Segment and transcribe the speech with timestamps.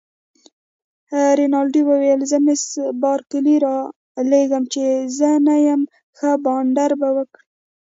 [1.39, 2.63] رینالډي وویل: زه مس
[3.01, 4.83] بارکلي رالېږم، چي
[5.17, 5.81] زه نه یم،
[6.17, 7.43] ښه بانډار به وکړئ.